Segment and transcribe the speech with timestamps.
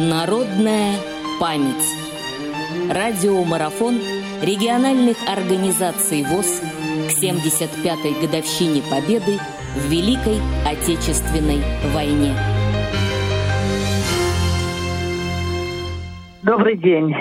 [0.00, 0.94] Народная
[1.38, 1.84] память.
[2.88, 4.00] Радиомарафон
[4.40, 6.62] региональных организаций ВОЗ
[7.06, 9.38] к 75-й годовщине Победы
[9.76, 11.60] в Великой Отечественной
[11.92, 12.34] войне.
[16.42, 17.14] Добрый день.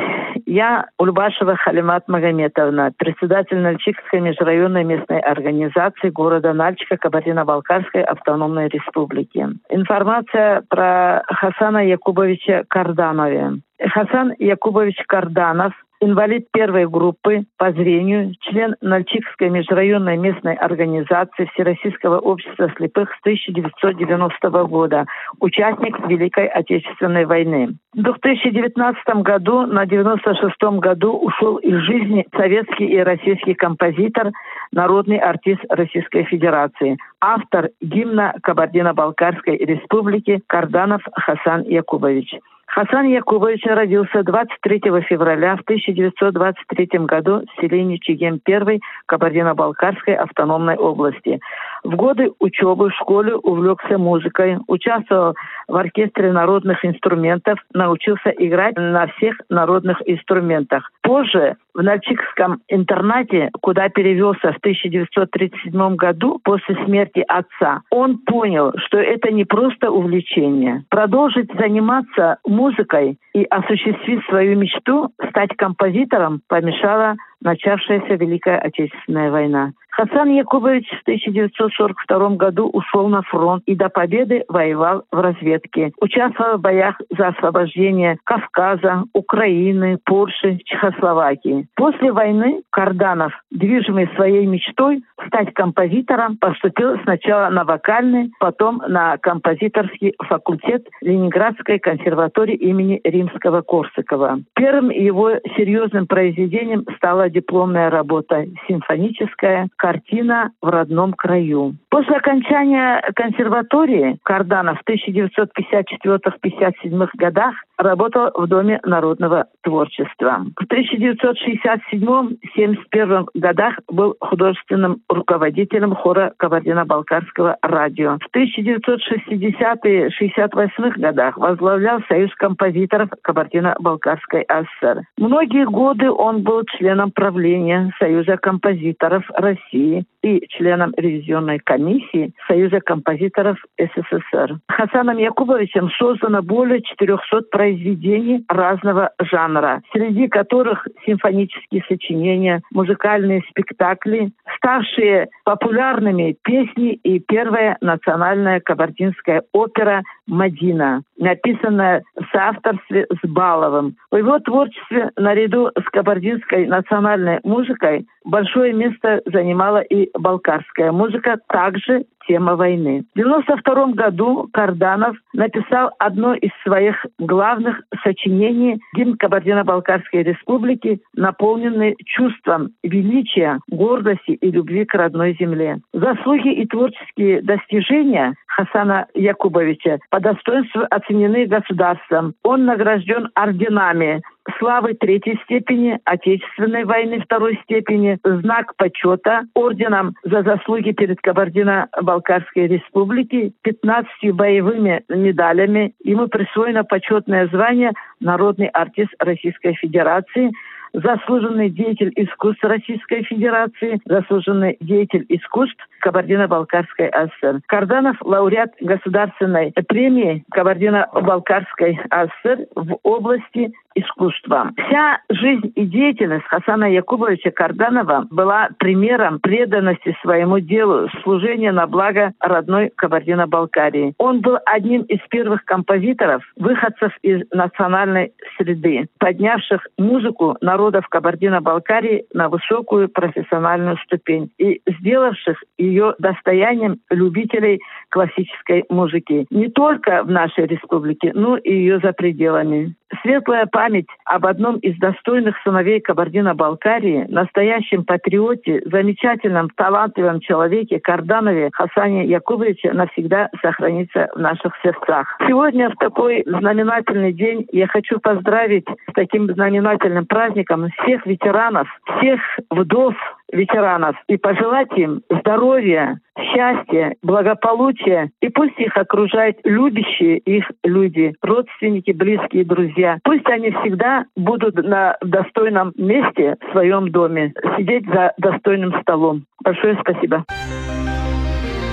[0.46, 9.46] Я Ульбашева Халимат Магометовна, председатель Нальчикской межрайонной местной организации города Нальчика Кабардино-Балкарской автономной республики.
[9.70, 13.60] Информация про Хасана Якубовича Карданове.
[13.80, 22.72] Хасан Якубович Карданов инвалид первой группы по зрению, член Нальчикской межрайонной местной организации Всероссийского общества
[22.78, 25.06] слепых с 1990 года,
[25.40, 27.76] участник Великой Отечественной войны.
[27.94, 34.32] В 2019 году, на 96 году ушел из жизни советский и российский композитор,
[34.72, 42.36] народный артист Российской Федерации, автор гимна Кабардино-Балкарской республики Карданов Хасан Якубович.
[42.70, 51.40] Хасан Якубович родился 23 февраля в 1923 году в селении Чигем-1 Кабардино-Балкарской автономной области.
[51.84, 55.34] В годы учебы в школе увлекся музыкой, участвовал
[55.68, 60.92] в оркестре народных инструментов, научился играть на всех народных инструментах.
[61.02, 68.98] Позже в Нальчикском интернате, куда перевелся в 1937 году после смерти отца, он понял, что
[68.98, 70.84] это не просто увлечение.
[70.90, 79.72] Продолжить заниматься музыкой и осуществить свою мечту, стать композитором, помешала начавшаяся Великая Отечественная война.
[79.92, 85.92] Хасан Якубович в 1942 году ушел на фронт и до победы воевал в разведке.
[86.00, 91.68] Участвовал в боях за освобождение Кавказа, Украины, Польши, Чехословакии.
[91.76, 100.14] После войны Карданов, движимый своей мечтой стать композитором, поступил сначала на вокальный, потом на композиторский
[100.28, 104.42] факультет Ленинградской консерватории имени Римского-Корсакова.
[104.56, 111.76] Первым его серьезным произведением стала дипломная работа «Симфоническая картина в родном краю».
[111.90, 120.46] После окончания консерватории Карданов в 1954-57 годах работал в Доме народного творчества.
[120.56, 128.20] В 1967-71 годах был художественным руководителем хора Кабардино-Балкарского радио.
[128.20, 135.02] В 1960-68 годах возглавлял Союз композиторов Кабардино-Балкарской ССР.
[135.18, 143.58] Многие годы он был членом правления Союза композиторов России и членом ревизионной комиссии Союза композиторов
[143.78, 144.60] СССР.
[144.68, 155.30] Хасаном Якубовичем создано более 400 произведений разного жанра, среди которых симфонические сочинения, музыкальные спектакли, ставшие
[155.46, 163.96] популярными песни и первая национальная кабардинская опера «Мадина», написанная в соавторстве с Баловым.
[164.12, 172.06] В его творчестве наряду с кабардинской национальной музыкой большое место занимала и балкарская музыка, также
[172.30, 173.04] тема войны.
[173.16, 182.70] В 1992 году Карданов написал одно из своих главных сочинений «Гимн Кабардино-Балкарской республики», наполненный чувством
[182.84, 185.80] величия, гордости и любви к родной земле.
[185.92, 192.34] Заслуги и творческие достижения Хасана Якубовича по достоинству оценены государством.
[192.44, 194.22] Он награжден орденами
[194.58, 203.54] славы третьей степени, Отечественной войны второй степени, знак почета, орденом за заслуги перед Кабардино-Балкарской республики,
[203.62, 205.94] 15 боевыми медалями.
[206.04, 210.52] Ему присвоено почетное звание «Народный артист Российской Федерации»,
[210.94, 217.62] заслуженный деятель искусств Российской Федерации, заслуженный деятель искусств Кабардино-Балкарской АСР.
[217.68, 224.72] Карданов– лауреат государственной премии Кабардино-Балкарской АСР в области искусства.
[224.78, 232.34] Вся жизнь и деятельность Хасана Якубовича Карданова была примером преданности своему делу, служения на благо
[232.40, 234.14] родной Кабардино-Балкарии.
[234.18, 242.50] Он был одним из первых композиторов, выходцев из национальной среды, поднявших музыку народов Кабардино-Балкарии на
[242.50, 247.80] высокую профессиональную ступень и сделавших ее достоянием любителей
[248.10, 249.46] классической музыки.
[249.50, 252.96] Не только в нашей республике, но и ее за пределами.
[253.22, 262.26] Светлая память об одном из достойных сыновей Кабардино-Балкарии, настоящем патриоте, замечательном, талантливом человеке Карданове Хасане
[262.26, 265.38] Якубовиче навсегда сохранится в наших сердцах.
[265.48, 271.88] Сегодня в такой знаменательный день я хочу поздравить с таким знаменательным праздником всех ветеранов,
[272.18, 272.40] всех
[272.70, 273.16] вдов,
[273.52, 278.32] ветеранов и пожелать им здоровья, счастья, благополучия.
[278.42, 283.20] И пусть их окружают любящие их люди, родственники, близкие, друзья.
[283.24, 289.46] Пусть они всегда будут на достойном месте в своем доме, сидеть за достойным столом.
[289.64, 290.46] Большое спасибо.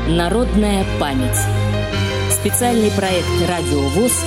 [0.08, 1.41] Народная память.
[2.31, 4.23] Специальный проект «Радио ВОЗ»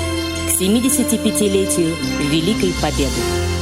[0.48, 1.96] к 75-летию
[2.32, 3.59] Великой Победы.